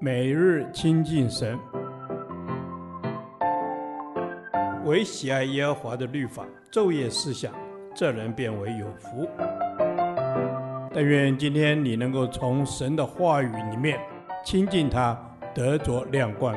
[0.00, 1.58] 每日亲近神，
[4.84, 7.52] 唯喜爱耶和华的律法，昼夜思想，
[7.94, 9.28] 这人便为有福。
[10.92, 13.98] 但愿今天你能够从神的话语里面
[14.44, 15.18] 亲近他，
[15.54, 16.54] 得着亮光。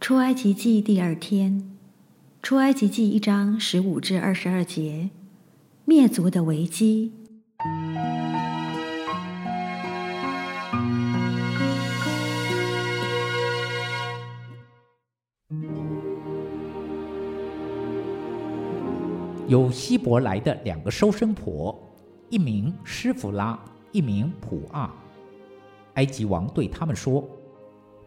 [0.00, 1.76] 出埃及记第二天，
[2.42, 5.10] 出埃及记一章十五至二十二节，
[5.84, 7.12] 灭族的危机。
[19.48, 21.78] 有希伯来的两个收生婆，
[22.30, 23.56] 一名施弗拉，
[23.92, 24.92] 一名普阿。
[25.94, 27.24] 埃及王对他们说：“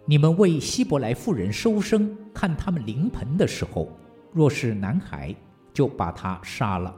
[0.04, 3.88] 你们为希伯来妇人收生，看他们临盆的时候，
[4.34, 5.34] 若是男孩，
[5.74, 6.94] 就把他杀了；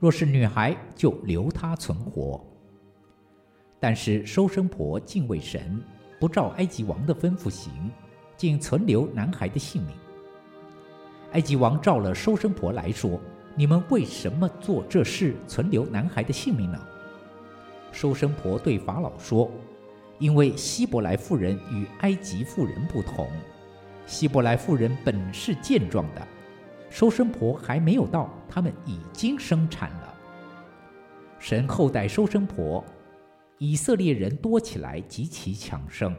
[0.00, 2.42] 若是女孩，就留他存活。
[3.78, 5.78] 但是收生婆敬畏神，
[6.18, 7.70] 不照埃及王的吩咐行，
[8.34, 9.94] 竟存留男孩的性命。
[11.32, 13.20] 埃及王召了收生婆来说。”
[13.56, 16.78] 你们为什么做这事，存留男孩的性命呢？
[17.92, 19.48] 收生婆对法老说
[20.18, 23.28] ：“因为希伯来妇人与埃及妇人不同，
[24.06, 26.28] 希伯来妇人本是健壮的，
[26.90, 30.12] 收生婆还没有到，他们已经生产了。
[31.38, 32.84] 神厚待收生婆，
[33.58, 36.12] 以色列人多起来极其强盛。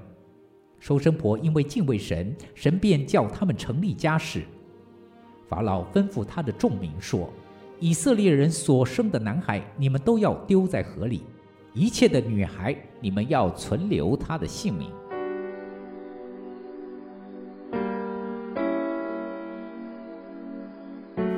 [0.79, 4.45] 收生婆因为敬畏神，神便叫他们成立家室。”
[5.47, 7.29] 法老吩咐他的众民说
[7.79, 11.19] ：“以色列人所生的男孩，你们都要丢在河里；
[11.73, 14.89] 一切的女孩，你们要存留她的性命。”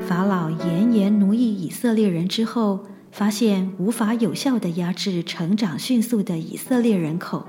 [0.08, 7.46] 法老严严奴役以色列人之后，发现无法有效地压制成长迅速的以色列人口，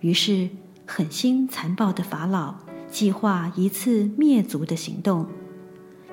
[0.00, 0.48] 于是
[0.86, 2.54] 狠心残暴的法老
[2.88, 5.26] 计划一次灭族的行动。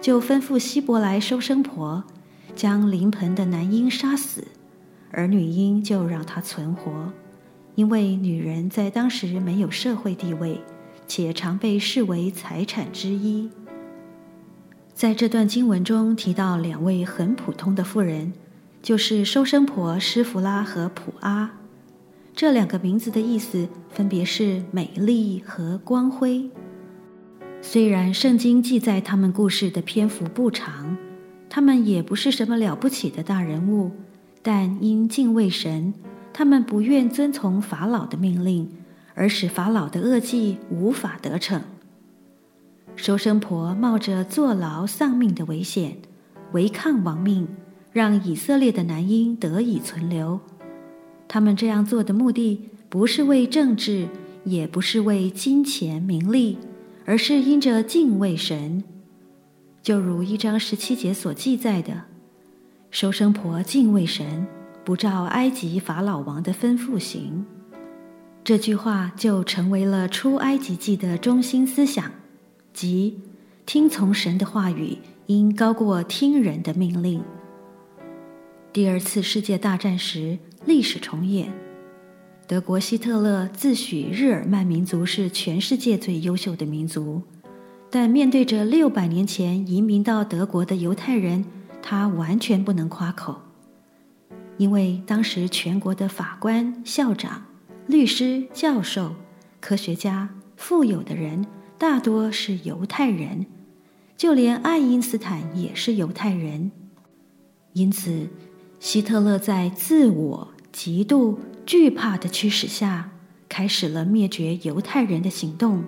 [0.01, 2.03] 就吩咐希伯来收生婆
[2.55, 4.47] 将临盆的男婴杀死，
[5.11, 7.13] 而女婴就让他存活，
[7.75, 10.59] 因为女人在当时没有社会地位，
[11.07, 13.49] 且常被视为财产之一。
[14.95, 18.33] 在这段经文中提到两位很普通的妇人，
[18.81, 21.51] 就是收生婆施弗拉和普阿，
[22.35, 26.49] 这两个名字的意思分别是美丽和光辉。
[27.63, 30.97] 虽然圣经记载他们故事的篇幅不长，
[31.47, 33.91] 他们也不是什么了不起的大人物，
[34.41, 35.93] 但因敬畏神，
[36.33, 38.67] 他们不愿遵从法老的命令，
[39.13, 41.61] 而使法老的恶计无法得逞。
[42.95, 45.97] 收生婆冒着坐牢丧命的危险，
[46.53, 47.47] 违抗王命，
[47.93, 50.39] 让以色列的男婴得以存留。
[51.27, 54.07] 他们这样做的目的，不是为政治，
[54.43, 56.57] 也不是为金钱名利。
[57.05, 58.83] 而是因着敬畏神，
[59.81, 62.03] 就如一章十七节所记载的，
[62.89, 64.45] 收生婆敬畏神，
[64.83, 67.45] 不照埃及法老王的吩咐行。
[68.43, 72.11] 这句话就成为了出埃及记的中心思想，
[72.73, 73.19] 即
[73.65, 74.97] 听从神的话语，
[75.27, 77.23] 应高过听人的命令。
[78.73, 81.51] 第二次世界大战时，历史重演。
[82.51, 87.21] 德国希特勒自诩日耳曼民族是全世界最优秀的民族，
[87.89, 91.45] 但面对着六百年前移民到德国的犹太人，
[91.81, 93.39] 他完全不能夸口，
[94.57, 97.41] 因为当时全国的法官、校长、
[97.87, 99.15] 律师、教授、
[99.61, 101.47] 科学家、富有的人
[101.77, 103.45] 大多是犹太人，
[104.17, 106.69] 就连爱因斯坦也是犹太人，
[107.71, 108.27] 因此
[108.81, 113.11] 希特勒在自我极度惧怕的驱使下，
[113.49, 115.83] 开始了灭绝犹太人的行动，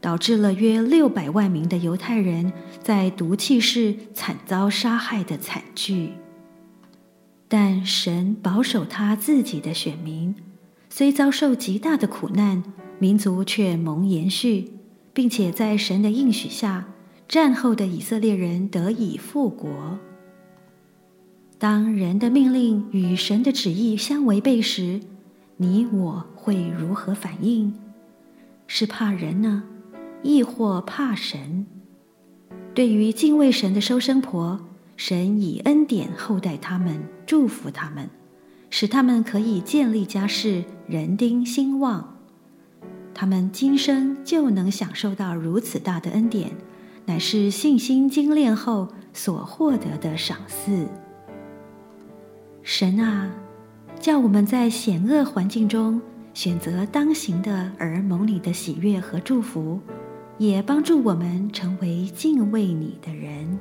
[0.00, 2.52] 导致了约六百万名的犹太人
[2.82, 6.12] 在毒气室惨遭杀害的惨剧。
[7.48, 10.34] 但神保守他自己的选民，
[10.90, 12.62] 虽遭受极大的苦难，
[12.98, 14.72] 民族却蒙延续，
[15.12, 16.88] 并且在神的应许下，
[17.26, 19.98] 战后的以色列人得以复国。
[21.58, 25.00] 当人的命令与神的旨意相违背时，
[25.56, 27.74] 你我会如何反应？
[28.68, 29.64] 是怕人呢，
[30.22, 31.66] 亦或怕神？
[32.74, 34.60] 对于敬畏神的收生婆，
[34.96, 38.08] 神以恩典厚待他们，祝福他们，
[38.70, 42.18] 使他们可以建立家室，人丁兴旺。
[43.12, 46.52] 他们今生就能享受到如此大的恩典，
[47.06, 50.86] 乃是信心精炼后所获得的赏赐。
[52.70, 53.26] 神啊，
[53.98, 55.98] 叫我们在险恶环境中
[56.34, 59.80] 选择当行的而蒙你的喜悦和祝福，
[60.36, 63.58] 也帮助我们成为敬畏你的人。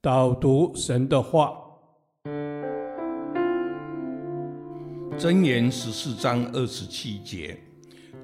[0.00, 1.52] 导读神的话，
[5.18, 7.58] 箴言十四章二十七节。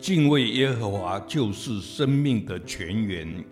[0.03, 3.45] 敬畏耶和华就是生命的泉源，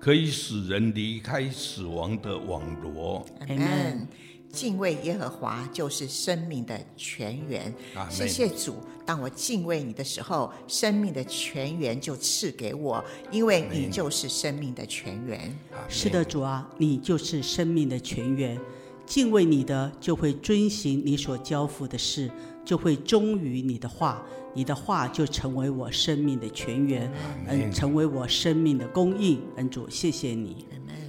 [0.00, 3.24] 可以使人离开死亡的网罗。
[3.38, 4.08] 阿门。
[4.50, 7.72] 敬畏耶和华就是生命的泉源。
[8.10, 8.74] 谢谢主，
[9.06, 15.56] 当我敬畏你的时候，生命的泉源就赐给我，因为你就是生命的泉源。
[15.88, 18.58] 是的，主啊，你就是生命的泉源。
[19.06, 22.30] 敬畏你的就会遵行你所交付的事，
[22.64, 24.22] 就会忠于你的话。
[24.54, 27.10] 你的话就成为我生命的泉源，
[27.48, 29.40] 嗯，成为我生命的供应。
[29.56, 30.66] 恩主，谢谢你，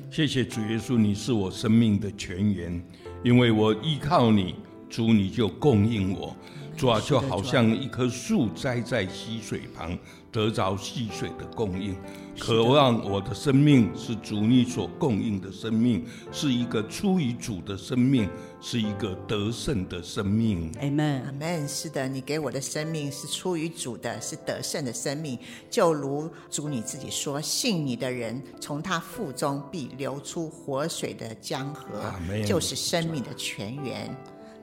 [0.10, 2.82] 谢谢主耶稣，你是我生命的泉源，
[3.22, 4.56] 因为我依靠你，
[4.90, 6.34] 主你就供应我。
[6.76, 9.98] 主啊，就好像一棵树栽在溪水旁，
[10.32, 11.96] 得着溪水的供应。
[12.40, 18.28] 渴望我的生命是主你所供应的生命，是一个出于主的生命，
[18.60, 20.72] 是一个得胜的生命。
[20.82, 21.68] 阿门，阿门。
[21.68, 25.38] 是的，你给我的生命是出于主的，是得胜的生命。
[25.70, 32.12] 就如主你自己说：“信你的人，从他腹中必流出活水的江河，
[32.48, 34.14] 就是生命的泉源。”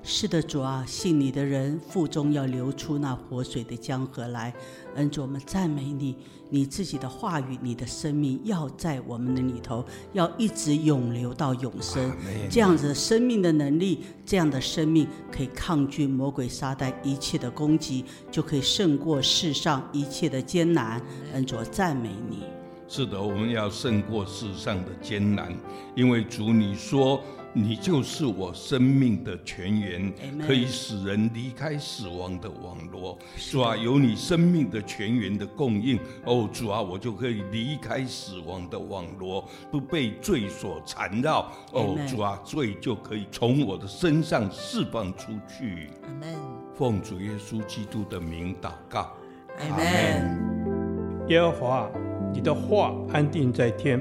[0.02, 4.52] 是的，主啊，信你的人腹中要流出那活水的江河来。
[4.96, 6.16] 恩主，我们赞美你，
[6.48, 12.10] 你自己的话语，你的生命要在我们的里头，要一直永流到永生。
[12.50, 21.00] 这样子生命的能力，这样的生命可以抗拒魔鬼撒旦一切的攻击，就可以胜过世上一切的艰难。
[21.34, 22.42] 恩主，赞美你。
[22.88, 25.54] 是的，我们要胜过世上的艰难，
[25.94, 27.22] 因为主你说。
[27.52, 30.12] 你就是我生命的泉源
[30.46, 33.18] 可以使人离开死亡的网罗。
[33.36, 41.50] 主啊，有你生命的泉源的供应，哦，主啊，我就可以离开死亡的网罗，不被罪所缠绕。
[41.72, 45.90] 哦，主啊，罪就可以从我的身上释放出去。
[46.04, 46.34] 阿门。
[46.72, 49.12] 奉主耶稣基督的名祷告。
[49.58, 51.26] 阿门。
[51.28, 51.90] 耶和华，
[52.32, 54.00] 你的话安定在天，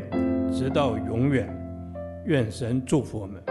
[0.52, 1.59] 直到永远。
[2.30, 3.49] 愿神祝福我们。